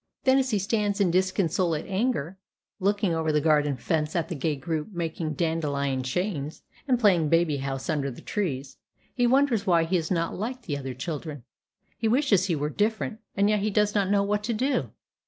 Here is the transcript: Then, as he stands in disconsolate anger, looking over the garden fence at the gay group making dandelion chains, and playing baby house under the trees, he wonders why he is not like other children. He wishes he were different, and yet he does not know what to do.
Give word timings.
Then, 0.23 0.39
as 0.39 0.49
he 0.49 0.57
stands 0.57 0.99
in 0.99 1.11
disconsolate 1.11 1.85
anger, 1.87 2.39
looking 2.79 3.13
over 3.13 3.31
the 3.31 3.39
garden 3.39 3.77
fence 3.77 4.15
at 4.15 4.29
the 4.29 4.33
gay 4.35 4.55
group 4.55 4.87
making 4.91 5.35
dandelion 5.35 6.01
chains, 6.01 6.63
and 6.87 6.99
playing 6.99 7.29
baby 7.29 7.57
house 7.57 7.87
under 7.87 8.09
the 8.09 8.21
trees, 8.21 8.77
he 9.13 9.27
wonders 9.27 9.67
why 9.67 9.83
he 9.83 9.97
is 9.97 10.09
not 10.09 10.35
like 10.35 10.65
other 10.75 10.95
children. 10.95 11.43
He 11.99 12.07
wishes 12.07 12.45
he 12.45 12.55
were 12.55 12.71
different, 12.71 13.19
and 13.37 13.47
yet 13.47 13.59
he 13.59 13.69
does 13.69 13.93
not 13.93 14.09
know 14.09 14.23
what 14.23 14.43
to 14.45 14.53
do. 14.53 14.89